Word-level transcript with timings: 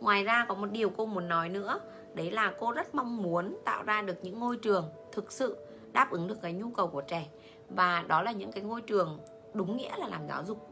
ngoài 0.00 0.24
ra 0.24 0.46
có 0.48 0.54
một 0.54 0.66
điều 0.72 0.90
cô 0.90 1.06
muốn 1.06 1.28
nói 1.28 1.48
nữa 1.48 1.80
đấy 2.14 2.30
là 2.30 2.54
cô 2.58 2.72
rất 2.72 2.94
mong 2.94 3.22
muốn 3.22 3.56
tạo 3.64 3.82
ra 3.82 4.02
được 4.02 4.16
những 4.22 4.40
ngôi 4.40 4.56
trường 4.56 4.90
thực 5.12 5.32
sự 5.32 5.56
đáp 5.96 6.10
ứng 6.10 6.28
được 6.28 6.42
cái 6.42 6.52
nhu 6.52 6.70
cầu 6.70 6.86
của 6.86 7.00
trẻ. 7.00 7.26
Và 7.68 8.04
đó 8.08 8.22
là 8.22 8.32
những 8.32 8.52
cái 8.52 8.62
ngôi 8.62 8.82
trường 8.82 9.18
đúng 9.54 9.76
nghĩa 9.76 9.96
là 9.96 10.08
làm 10.08 10.28
giáo 10.28 10.44
dục. 10.44 10.70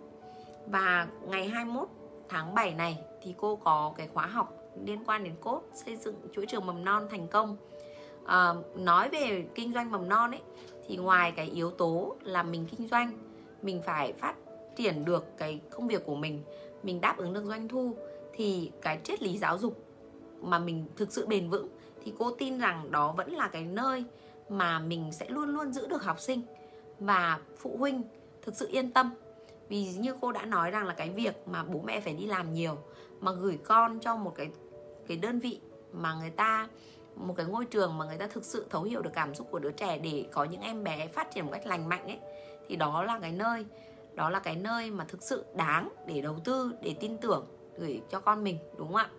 Và 0.66 1.06
ngày 1.29 1.48
21 1.48 1.88
tháng 2.29 2.54
7 2.54 2.74
này 2.74 2.98
thì 3.22 3.34
cô 3.37 3.56
có 3.56 3.92
cái 3.96 4.08
khóa 4.08 4.26
học 4.26 4.52
liên 4.84 5.05
quan 5.07 5.25
đến 5.25 5.34
cốt 5.41 5.62
xây 5.75 5.96
dựng 5.96 6.14
chuỗi 6.32 6.46
trường 6.46 6.66
mầm 6.66 6.84
non 6.84 7.06
thành 7.11 7.29
công. 7.29 7.56
À, 8.27 8.54
nói 8.77 9.09
về 9.09 9.45
kinh 9.54 9.75
doanh 9.75 9.91
mầm 9.91 10.09
non 10.09 10.30
ấy 10.30 10.41
thì 10.86 10.96
ngoài 10.96 11.32
cái 11.36 11.46
yếu 11.46 11.70
tố 11.70 12.16
là 12.22 12.43
mình 12.43 12.66
kinh 12.70 12.88
doanh 12.88 13.12
mình 13.62 13.82
phải 13.86 14.12
phát 14.12 14.34
triển 14.77 15.04
được 15.04 15.27
cái 15.38 15.61
công 15.70 15.88
việc 15.88 16.06
của 16.06 16.14
mình 16.14 16.43
mình 16.82 17.00
đáp 17.00 17.16
ứng 17.16 17.32
được 17.32 17.45
doanh 17.45 17.68
thu 17.68 17.96
thì 18.37 18.71
cái 18.82 19.01
triết 19.05 19.23
lý 19.23 19.39
giáo 19.39 19.59
dục 19.59 19.85
mà 20.41 20.59
mình 20.59 20.87
thực 20.96 21.13
sự 21.13 21.27
bền 21.27 21.50
vững 21.50 21.68
thì 22.04 22.13
cô 22.18 22.31
tin 22.31 22.58
rằng 22.58 22.91
đó 22.91 23.13
vẫn 23.13 23.32
là 23.32 23.49
cái 23.49 23.64
nơi 23.64 24.04
mà 24.49 24.79
mình 24.79 25.13
sẽ 25.13 25.29
luôn 25.29 25.49
luôn 25.49 25.72
giữ 25.72 25.86
được 25.86 26.03
học 26.03 26.21
sinh 26.21 26.43
và 26.99 27.41
phụ 27.58 27.77
huynh 27.77 28.03
thực 28.43 28.57
sự 28.57 28.68
yên 28.71 28.93
tâm. 28.93 29.14
Vì 29.68 29.89
như 29.93 30.14
cô 30.21 30.32
đã 30.32 30.44
nói 30.44 30.71
rằng 30.71 30.86
là 30.86 30.94
cái 30.94 31.11
việc 31.11 31.49
mà 31.49 31.63
bố 31.63 31.81
mẹ 31.85 32.00
phải 32.00 32.14
đi 32.14 32.27
làm 32.27 32.53
nhiều, 32.53 32.78
mà 33.20 33.33
gửi 33.33 33.58
con 33.64 34.00
cho 34.00 34.17
một 34.17 34.34
cái 34.36 34.50
cái 35.06 35.16
đơn 35.16 35.39
vị 35.39 35.61
mà 35.92 36.14
người 36.14 36.30
ta, 36.30 36.69
một 37.16 37.34
cái 37.36 37.47
ngôi 37.47 37.64
trường 37.64 37.98
mà 37.98 38.05
người 38.05 38.19
ta 38.19 38.27
thực 38.27 38.44
sự 38.44 38.66
thấu 38.70 38.83
hiểu 38.83 39.03
được 39.03 39.11
cảm 39.14 39.34
xúc 39.34 39.47
của 39.50 39.58
đứa 39.58 39.70
trẻ 39.70 39.98
để 39.98 40.27
có 40.33 40.44
những 40.44 40.61
em 40.61 40.84
bé 40.84 41.06
phát 41.06 41.34
triển 41.34 41.44
một 41.44 41.53
cách 41.53 41.66
lành 41.66 41.89
mạnh 41.89 42.06
ấy, 42.06 42.19
thì 42.69 42.77
đó 42.77 43.05
là 43.05 43.19
cái 43.19 43.33
nơi, 43.33 43.66
đó 44.14 44.30
là 44.30 44.39
cái 44.39 44.56
nơi 44.56 44.91
mà 44.91 45.05
thực 45.05 45.22
sự 45.22 45.44
đáng 45.55 45.89
để 46.06 46.20
đầu 46.20 46.36
tư, 46.44 46.72
để 46.83 46.94
tin 47.00 47.19
tưởng 47.19 47.47
gửi 47.78 48.03
cho 48.11 48.20
con 48.20 48.45
mình 48.45 48.59
đúng 48.78 48.89
không 48.89 48.97
ạ? 48.97 49.11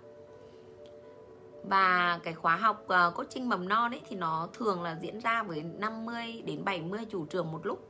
Và 1.64 2.20
cái 2.24 2.34
khóa 2.34 2.56
học 2.56 2.84
uh, 2.84 3.16
coaching 3.16 3.50
mầm 3.50 3.70
non 3.70 3.92
ấy 3.92 4.02
thì 4.10 4.16
nó 4.16 4.50
thường 4.54 4.84
là 4.84 4.98
diễn 5.02 5.20
ra 5.20 5.44
với 5.44 5.64
50 5.64 6.44
đến 6.46 6.66
70 6.66 7.06
chủ 7.10 7.26
trường 7.26 7.52
một 7.52 7.66
lúc. 7.66 7.90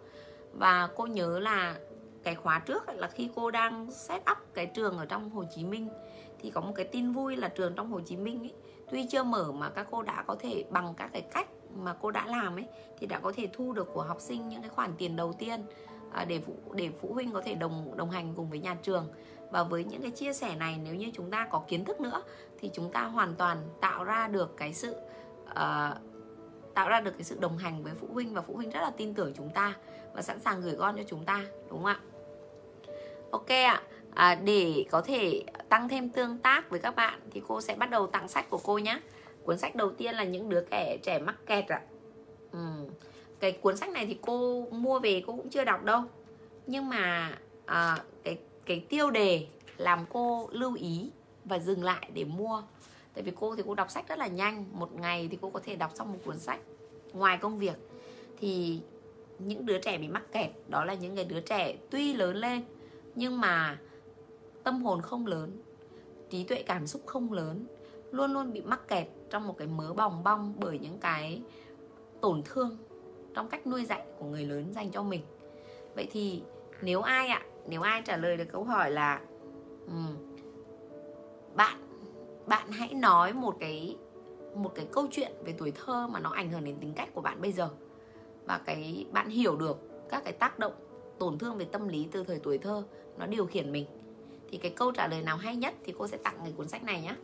Và 0.54 0.90
cô 0.96 1.06
nhớ 1.06 1.40
là 1.40 1.76
cái 2.24 2.36
khóa 2.36 2.60
trước 2.60 2.84
là 2.90 3.08
khi 3.08 3.30
cô 3.36 3.52
đang 3.52 3.92
set 3.92 4.22
up 4.32 4.38
cái 4.54 4.66
trường 4.66 4.98
ở 4.98 5.06
trong 5.06 5.30
Hồ 5.30 5.44
Chí 5.56 5.64
Minh 5.64 5.90
thì 6.40 6.52
có 6.52 6.62
một 6.62 6.74
cái 6.76 6.86
tin 6.86 7.12
vui 7.12 7.36
là 7.36 7.48
trường 7.48 7.74
trong 7.76 7.92
Hồ 7.92 8.02
Chí 8.02 8.18
Minh 8.18 8.40
ấy, 8.40 8.54
tuy 8.92 9.08
chưa 9.08 9.24
mở 9.24 9.52
mà 9.52 9.70
các 9.70 9.88
cô 9.92 10.02
đã 10.02 10.24
có 10.28 10.36
thể 10.40 10.66
bằng 10.70 10.94
các 10.98 11.10
cái 11.14 11.22
cách 11.22 11.48
mà 11.76 11.96
cô 12.02 12.12
đã 12.12 12.26
làm 12.28 12.56
ấy 12.56 12.66
thì 13.00 13.08
đã 13.08 13.20
có 13.20 13.32
thể 13.36 13.48
thu 13.54 13.74
được 13.74 13.90
của 13.94 14.04
học 14.04 14.18
sinh 14.20 14.50
những 14.50 14.62
cái 14.62 14.70
khoản 14.70 14.94
tiền 14.98 15.16
đầu 15.16 15.34
tiên. 15.34 15.66
À, 16.16 16.26
để 16.26 16.40
phụ 16.46 16.54
để 16.74 16.90
phụ 17.02 17.14
huynh 17.14 17.32
có 17.32 17.42
thể 17.42 17.56
đồng 17.56 17.98
đồng 17.98 18.10
hành 18.10 18.34
cùng 18.36 18.50
với 18.50 18.60
nhà 18.60 18.78
trường. 18.84 19.08
Và 19.52 19.64
với 19.64 19.84
những 19.84 20.02
cái 20.02 20.12
chia 20.12 20.34
sẻ 20.34 20.56
này 20.56 20.80
nếu 20.84 20.96
như 20.96 21.12
chúng 21.14 21.32
ta 21.32 21.48
có 21.52 21.64
kiến 21.68 21.86
thức 21.86 22.02
nữa 22.02 22.24
thì 22.60 22.70
chúng 22.74 22.92
ta 22.92 23.02
hoàn 23.04 23.36
toàn 23.36 23.58
tạo 23.82 24.04
ra 24.04 24.28
được 24.28 24.58
cái 24.58 24.74
sự 24.74 24.96
uh, 25.44 25.98
tạo 26.74 26.90
ra 26.90 27.02
được 27.02 27.12
cái 27.12 27.24
sự 27.24 27.38
đồng 27.40 27.58
hành 27.58 27.84
với 27.84 27.94
phụ 28.00 28.08
huynh 28.14 28.34
và 28.34 28.42
phụ 28.42 28.56
huynh 28.56 28.70
rất 28.70 28.82
là 28.82 28.92
tin 28.98 29.14
tưởng 29.14 29.34
chúng 29.34 29.50
ta 29.50 29.76
và 30.14 30.22
sẵn 30.22 30.40
sàng 30.40 30.62
gửi 30.62 30.76
con 30.80 30.98
cho 30.98 31.04
chúng 31.08 31.26
ta 31.26 31.46
đúng 31.70 31.84
không 31.84 31.86
ạ? 31.86 32.00
Ok 33.32 33.48
ạ. 33.48 33.82
À, 34.14 34.36
để 34.36 34.86
có 34.92 35.02
thể 35.02 35.44
tăng 35.70 35.90
thêm 35.90 36.10
tương 36.10 36.38
tác 36.38 36.70
với 36.70 36.80
các 36.80 36.96
bạn 36.96 37.20
thì 37.32 37.42
cô 37.48 37.62
sẽ 37.62 37.76
bắt 37.76 37.90
đầu 37.90 38.08
tặng 38.08 38.28
sách 38.28 38.50
của 38.50 38.60
cô 38.64 38.78
nhé 38.78 39.00
cuốn 39.44 39.58
sách 39.58 39.76
đầu 39.76 39.92
tiên 39.92 40.16
là 40.16 40.24
những 40.24 40.50
đứa 40.50 40.64
trẻ 40.72 40.98
trẻ 41.04 41.20
mắc 41.20 41.36
kẹt 41.46 41.68
ạ. 41.68 41.82
Ừ 42.52 42.60
cái 43.52 43.60
cuốn 43.62 43.78
sách 43.78 43.90
này 43.90 44.06
thì 44.06 44.18
cô 44.22 44.68
mua 44.72 45.00
về 45.00 45.24
cô 45.28 45.36
cũng 45.36 45.50
chưa 45.50 45.64
đọc 45.64 45.84
đâu. 45.84 46.02
Nhưng 46.68 46.90
mà 46.90 47.38
à, 47.66 48.04
cái 48.24 48.38
cái 48.66 48.86
tiêu 48.90 49.12
đề 49.12 49.48
làm 49.78 50.06
cô 50.10 50.50
lưu 50.52 50.76
ý 50.76 51.12
và 51.46 51.60
dừng 51.60 51.84
lại 51.84 52.10
để 52.14 52.24
mua. 52.24 52.64
Tại 53.14 53.24
vì 53.24 53.32
cô 53.40 53.56
thì 53.56 53.64
cô 53.66 53.76
đọc 53.76 53.92
sách 53.92 54.08
rất 54.08 54.20
là 54.20 54.28
nhanh 54.28 54.66
một 54.72 54.96
ngày 54.96 55.28
thì 55.32 55.38
cô 55.42 55.50
có 55.50 55.60
thể 55.64 55.76
đọc 55.76 55.92
xong 55.96 56.14
một 56.14 56.20
cuốn 56.26 56.40
sách 56.40 56.60
ngoài 57.14 57.38
công 57.38 57.60
việc. 57.60 57.76
Thì 58.40 58.82
những 59.40 59.66
đứa 59.66 59.80
trẻ 59.80 59.98
bị 59.98 60.08
mắc 60.08 60.24
kẹt 60.32 60.50
đó 60.70 60.86
là 60.86 60.94
những 60.94 61.16
cái 61.16 61.26
đứa 61.26 61.40
trẻ 61.40 61.76
tuy 61.90 62.14
lớn 62.14 62.36
lên 62.36 62.62
nhưng 63.16 63.42
mà 63.42 63.80
tâm 64.64 64.84
hồn 64.84 65.02
không 65.02 65.28
lớn 65.28 65.52
trí 66.30 66.44
tuệ 66.44 66.64
cảm 66.64 66.88
xúc 66.88 67.02
không 67.06 67.34
lớn 67.34 67.66
luôn 68.12 68.34
luôn 68.34 68.54
bị 68.54 68.62
mắc 68.62 68.88
kẹt 68.88 69.08
trong 69.30 69.48
một 69.48 69.58
cái 69.58 69.68
mớ 69.68 69.94
bòng 69.94 70.24
bong 70.24 70.54
bởi 70.60 70.80
những 70.80 70.98
cái 71.00 71.42
tổn 72.22 72.42
thương 72.46 72.78
trong 73.36 73.50
cách 73.50 73.68
nuôi 73.68 73.86
dạy 73.86 74.04
của 74.20 74.26
người 74.26 74.46
lớn 74.46 74.74
dành 74.74 74.92
cho 74.92 75.04
mình. 75.04 75.22
Vậy 75.96 76.08
thì 76.12 76.42
nếu 76.82 77.02
ai 77.02 77.28
ạ 77.28 77.42
nếu 77.68 77.82
ai 77.82 78.02
trả 78.06 78.18
lời 78.18 78.38
được 78.38 78.46
câu 78.52 78.64
hỏi 78.64 78.92
là 78.92 79.22
um, 79.88 80.16
bạn 81.56 81.78
bạn 82.46 82.72
hãy 82.72 82.94
nói 82.94 83.34
một 83.34 83.56
cái 83.60 83.98
một 84.56 84.72
cái 84.76 84.88
câu 84.92 85.08
chuyện 85.12 85.32
về 85.46 85.56
tuổi 85.58 85.72
thơ 85.72 86.08
mà 86.08 86.20
nó 86.20 86.30
ảnh 86.30 86.52
hưởng 86.52 86.64
đến 86.64 86.76
tính 86.80 86.94
cách 86.96 87.10
của 87.14 87.22
bạn 87.22 87.42
bây 87.42 87.52
giờ. 87.52 87.70
Và 88.46 88.62
cái 88.66 89.06
bạn 89.12 89.30
hiểu 89.30 89.56
được 89.56 89.78
các 90.10 90.24
cái 90.24 90.34
tác 90.34 90.60
động 90.60 90.74
tổn 91.20 91.38
thương 91.38 91.58
về 91.58 91.66
tâm 91.66 91.88
lý 91.88 92.08
từ 92.12 92.24
thời 92.24 92.40
tuổi 92.40 92.58
thơ 92.58 92.84
nó 93.18 93.26
điều 93.26 93.46
khiển 93.46 93.72
mình. 93.72 93.86
Thì 94.50 94.58
cái 94.58 94.72
câu 94.72 94.92
trả 94.92 95.08
lời 95.08 95.22
nào 95.22 95.38
hay 95.38 95.56
nhất 95.56 95.74
thì 95.84 95.94
cô 95.98 96.08
sẽ 96.08 96.18
tặng 96.18 96.40
cái 96.44 96.54
cuốn 96.58 96.68
sách 96.68 96.84
này 96.84 97.02
nhé 97.02 97.16